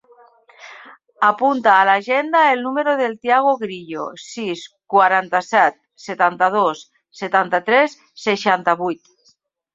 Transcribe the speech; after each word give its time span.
Apunta 1.25 1.73
a 1.73 1.83
l'agenda 1.89 2.41
el 2.53 2.63
número 2.67 2.95
del 3.01 3.13
Thiago 3.25 3.51
Grillo: 3.65 4.07
sis, 4.23 4.65
quaranta-set, 4.95 5.79
setanta-dos, 6.07 6.83
setanta-tres, 7.23 7.97
seixanta-vuit. 8.27 9.17